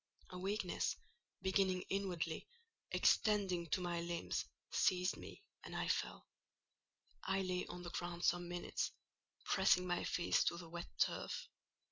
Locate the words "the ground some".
7.83-8.49